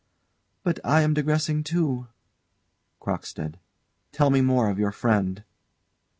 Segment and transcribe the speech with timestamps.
[0.63, 2.07] _]But I am digressing, too.
[3.01, 3.59] CROCKSTEAD.
[4.11, 5.43] Tell me more of your friend.